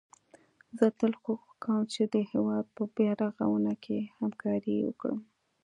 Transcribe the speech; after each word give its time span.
زه 0.77 0.85
تل 0.99 1.13
کوښښ 1.25 1.49
کوم 1.63 1.81
چي 1.93 2.03
د 2.13 2.15
هيواد 2.31 2.65
په 2.75 2.83
بيا 2.95 3.11
رغونه 3.21 3.73
کي 3.83 3.99
همکاري 4.19 4.75
وکړم 4.83 5.19